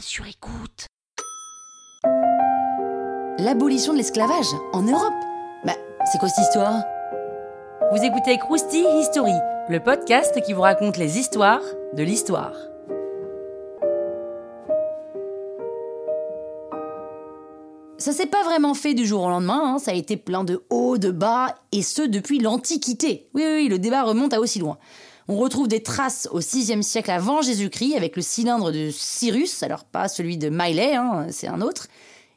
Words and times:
sur 0.00 0.26
écoute. 0.26 0.86
L'abolition 3.38 3.92
de 3.92 3.98
l'esclavage 3.98 4.46
en 4.72 4.82
Europe 4.82 5.12
Bah, 5.64 5.74
c'est 6.10 6.18
quoi 6.18 6.28
cette 6.28 6.44
histoire? 6.44 6.82
Vous 7.92 8.02
écoutez 8.02 8.38
Krusty 8.38 8.84
History, 8.98 9.34
le 9.68 9.80
podcast 9.80 10.40
qui 10.44 10.52
vous 10.52 10.62
raconte 10.62 10.96
les 10.96 11.18
histoires 11.18 11.62
de 11.92 12.02
l'histoire. 12.02 12.54
Ça 17.98 18.12
s'est 18.12 18.26
pas 18.26 18.42
vraiment 18.42 18.74
fait 18.74 18.94
du 18.94 19.06
jour 19.06 19.22
au 19.22 19.28
lendemain, 19.28 19.74
hein. 19.74 19.78
ça 19.78 19.90
a 19.90 19.94
été 19.94 20.16
plein 20.16 20.44
de 20.44 20.64
hauts, 20.70 20.98
de 20.98 21.10
bas, 21.10 21.54
et 21.72 21.82
ce 21.82 22.02
depuis 22.02 22.38
l'Antiquité. 22.38 23.28
Oui, 23.34 23.42
oui, 23.44 23.54
oui, 23.54 23.68
le 23.68 23.78
débat 23.78 24.02
remonte 24.02 24.32
à 24.32 24.40
aussi 24.40 24.58
loin. 24.58 24.78
On 25.26 25.36
retrouve 25.36 25.68
des 25.68 25.82
traces 25.82 26.28
au 26.32 26.40
6e 26.40 26.82
siècle 26.82 27.10
avant 27.10 27.40
Jésus-Christ 27.40 27.96
avec 27.96 28.14
le 28.14 28.20
cylindre 28.20 28.70
de 28.70 28.90
Cyrus, 28.90 29.62
alors 29.62 29.84
pas 29.84 30.08
celui 30.08 30.36
de 30.36 30.50
Miley, 30.50 30.96
hein, 30.96 31.28
c'est 31.30 31.48
un 31.48 31.62
autre. 31.62 31.88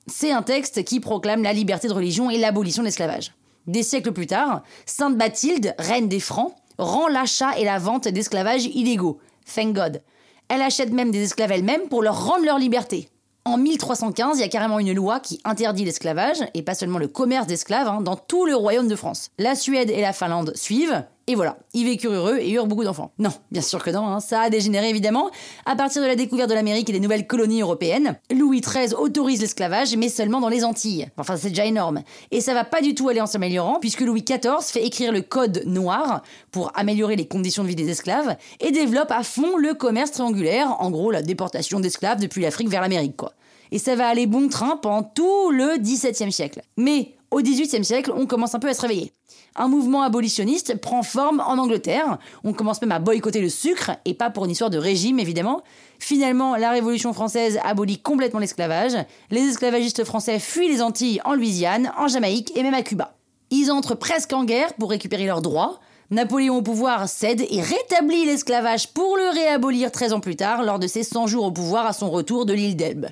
C'est 0.08 0.32
un 0.32 0.42
texte 0.42 0.86
qui 0.86 1.02
proclame 1.02 1.44
la 1.44 1.52
liberté 1.52 1.90
de 1.90 1.94
religion 1.94 2.30
et 2.30 2.38
l'abolition 2.38 2.84
de 2.84 2.88
l'esclavage. 2.88 3.34
Des 3.68 3.84
siècles 3.84 4.14
plus 4.14 4.28
tard, 4.28 4.64
Sainte 4.86 5.18
Bathilde, 5.18 5.76
reine 5.78 6.08
des 6.08 6.22
Francs, 6.22 6.56
rend 6.78 7.10
l'achat 7.10 7.58
et 7.58 7.66
la 7.66 7.78
vente 7.78 8.08
d'esclavage 8.08 8.66
illégaux. 8.66 9.20
Thank 9.54 9.76
God. 9.76 10.02
Elle 10.48 10.62
achète 10.62 10.94
même 10.94 11.12
des 11.12 11.24
esclaves 11.24 11.52
elle-même 11.52 11.90
pour 11.90 12.02
leur 12.02 12.26
rendre 12.26 12.46
leur 12.46 12.58
liberté. 12.58 13.10
En 13.44 13.58
1315, 13.58 14.38
il 14.38 14.42
y 14.42 14.44
a 14.44 14.50
carrément 14.50 14.80
une 14.80 14.94
loi 14.94 15.20
qui 15.20 15.42
interdit 15.44 15.84
l'esclavage, 15.84 16.38
et 16.54 16.62
pas 16.62 16.74
seulement 16.74 17.00
le 17.00 17.08
commerce 17.10 17.48
d'esclaves, 17.48 17.88
hein, 17.88 18.02
dans 18.02 18.16
tout 18.16 18.46
le 18.46 18.56
royaume 18.56 18.88
de 18.88 18.96
France. 18.96 19.32
La 19.38 19.56
Suède 19.56 19.90
et 19.90 20.02
la 20.02 20.14
Finlande 20.14 20.54
suivent, 20.56 21.04
et 21.30 21.36
voilà, 21.36 21.58
ils 21.74 21.84
vécurent 21.84 22.14
heureux 22.14 22.38
et 22.40 22.50
eurent 22.52 22.68
beaucoup 22.68 22.86
d'enfants. 22.86 23.12
Non, 23.20 23.32
bien 23.52 23.62
sûr 23.62 23.84
que 23.84 23.90
non, 23.90 24.08
hein. 24.08 24.22
ça 24.22 24.42
a 24.44 24.50
dégénéré 24.50 24.90
évidemment. 24.90 25.30
À 25.66 25.76
partir 25.76 26.02
de 26.02 26.08
la 26.08 26.16
découverte 26.16 26.50
de 26.50 26.56
l'Amérique 26.56 26.90
et 26.90 26.94
des 26.94 27.02
nouvelles 27.02 27.28
colonies 27.28 27.62
européennes, 27.62 28.18
Louis 28.32 28.62
XIII 28.62 28.94
autorise 28.94 29.42
l'esclavage, 29.42 29.96
mais 29.98 30.08
seulement 30.08 30.40
dans 30.40 30.48
les 30.48 30.64
Antilles. 30.64 31.10
Enfin, 31.18 31.36
c'est 31.36 31.50
déjà 31.50 31.66
énorme. 31.66 32.02
Et 32.32 32.40
ça 32.40 32.54
va 32.54 32.64
pas 32.64 32.82
du 32.82 32.96
tout 32.96 33.10
aller 33.10 33.20
en 33.20 33.26
s'améliorant, 33.26 33.80
puisque 33.82 34.02
Louis 34.02 34.24
XIV 34.24 34.62
fait 34.62 34.86
écrire 34.86 35.12
le 35.12 35.22
Code 35.22 35.64
noir 35.66 36.22
pour 36.52 36.72
améliorer 36.76 37.18
les 37.18 37.28
conditions 37.28 37.64
de 37.64 37.68
vie 37.68 37.76
des 37.76 37.90
esclaves, 37.90 38.38
et 38.62 38.72
développe 38.72 39.12
à 39.12 39.24
fond 39.24 39.58
le 39.58 39.74
commerce 39.74 40.12
triangulaire, 40.12 40.78
en 40.80 40.90
gros 40.92 41.12
la 41.12 41.22
déportation 41.22 41.82
d'esclaves 41.82 42.22
depuis 42.22 42.42
l'Afrique 42.42 42.70
vers 42.70 42.82
l'Amérique, 42.82 43.18
quoi. 43.18 43.34
Et 43.72 43.80
ça 43.80 43.96
va 43.96 44.08
aller 44.08 44.28
bon 44.28 44.50
train 44.50 44.78
pendant 44.78 45.04
tout 45.04 45.52
le 45.52 45.78
XVIIe 45.78 46.32
siècle. 46.32 46.62
Mais 46.78 47.16
au 47.32 47.42
XVIIIe 47.42 47.84
siècle, 47.84 48.14
on 48.16 48.26
commence 48.26 48.56
un 48.56 48.60
peu 48.60 48.70
à 48.70 48.74
se 48.74 48.82
réveiller. 48.82 49.12
Un 49.60 49.68
mouvement 49.68 50.04
abolitionniste 50.04 50.80
prend 50.80 51.02
forme 51.02 51.44
en 51.46 51.58
Angleterre. 51.58 52.20
On 52.44 52.54
commence 52.54 52.80
même 52.82 52.92
à 52.92 53.00
boycotter 53.00 53.42
le 53.42 53.50
sucre, 53.50 53.92
et 54.06 54.14
pas 54.14 54.30
pour 54.30 54.46
une 54.46 54.52
histoire 54.52 54.70
de 54.70 54.78
régime 54.78 55.20
évidemment. 55.20 55.64
Finalement, 56.00 56.56
la 56.56 56.70
Révolution 56.70 57.12
française 57.12 57.60
abolit 57.64 57.98
complètement 57.98 58.40
l'esclavage. 58.40 58.94
Les 59.32 59.42
esclavagistes 59.42 60.04
français 60.04 60.38
fuient 60.38 60.70
les 60.70 60.82
Antilles 60.82 61.22
en 61.26 61.34
Louisiane, 61.34 61.92
en 61.98 62.08
Jamaïque 62.08 62.56
et 62.56 62.62
même 62.62 62.76
à 62.76 62.84
Cuba. 62.84 63.16
Ils 63.50 63.72
entrent 63.72 63.96
presque 63.96 64.34
en 64.34 64.44
guerre 64.44 64.74
pour 64.76 64.92
récupérer 64.92 65.26
leurs 65.26 65.42
droits. 65.42 65.80
Napoléon 66.12 66.58
au 66.58 66.62
pouvoir 66.62 67.10
cède 67.10 67.42
et 67.50 67.62
rétablit 67.62 68.26
l'esclavage 68.26 68.94
pour 68.94 69.18
le 69.18 69.34
réabolir 69.34 69.92
13 69.92 70.14
ans 70.14 70.20
plus 70.20 70.36
tard 70.38 70.64
lors 70.64 70.80
de 70.80 70.88
ses 70.88 71.04
100 71.04 71.28
jours 71.28 71.46
au 71.46 71.52
pouvoir 71.52 71.86
à 71.86 71.94
son 71.94 72.10
retour 72.10 72.46
de 72.46 72.54
l'île 72.54 72.78
d'Elbe. 72.78 73.08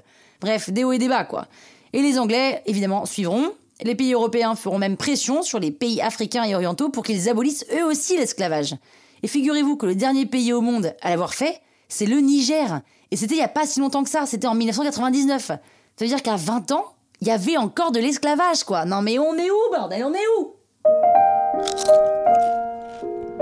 Bref, 0.46 0.70
des 0.70 0.84
hauts 0.84 0.92
et 0.92 1.00
des 1.00 1.08
bas 1.08 1.24
quoi. 1.24 1.48
Et 1.92 2.04
les 2.04 2.20
Anglais, 2.20 2.62
évidemment, 2.68 3.08
suivront. 3.08 3.54
Les 3.82 3.96
pays 3.96 4.14
européens 4.14 4.54
feront 4.54 4.78
même 4.78 4.96
pression 4.96 5.42
sur 5.42 5.60
les 5.60 5.72
pays 5.72 6.02
africains 6.02 6.44
et 6.44 6.54
orientaux 6.54 6.90
pour 6.90 7.04
qu'ils 7.04 7.30
abolissent 7.30 7.66
eux 7.76 7.84
aussi 7.84 8.16
l'esclavage. 8.16 8.76
Et 9.24 9.28
figurez-vous 9.28 9.76
que 9.76 9.88
le 9.88 9.96
dernier 9.96 10.28
pays 10.28 10.54
au 10.54 10.62
monde 10.62 10.94
à 11.02 11.10
l'avoir 11.10 11.34
fait, 11.34 11.62
c'est 11.90 12.06
le 12.06 12.20
Niger. 12.20 12.82
Et 13.10 13.16
c'était 13.16 13.34
il 13.34 13.40
n'y 13.40 13.44
a 13.44 13.48
pas 13.48 13.66
si 13.66 13.80
longtemps 13.80 14.04
que 14.04 14.10
ça, 14.12 14.28
c'était 14.28 14.46
en 14.46 14.54
1999. 14.54 15.48
Ça 15.48 15.60
veut 16.00 16.08
dire 16.08 16.22
qu'à 16.22 16.36
20 16.36 16.72
ans, 16.74 16.94
il 17.22 17.28
y 17.28 17.32
avait 17.32 17.58
encore 17.58 17.92
de 17.92 18.00
l'esclavage, 18.00 18.64
quoi. 18.66 18.86
Non 18.86 19.02
mais 19.02 19.18
on 19.18 19.36
est 19.36 19.50
où, 19.50 19.72
bordel, 19.72 20.04
on 20.06 20.14
est 20.14 20.28
où? 20.38 20.54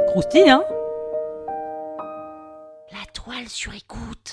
Krusty, 0.07 0.49
hein? 0.49 0.63
La 2.93 3.05
toile 3.13 3.49
sur 3.49 3.73
écoute. 3.73 4.32